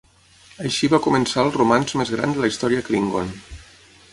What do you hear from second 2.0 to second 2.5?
més gran de